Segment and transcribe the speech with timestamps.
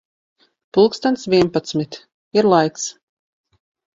[0.77, 1.99] Pulkstens vienpadsmit.
[2.41, 2.87] Ir laiks.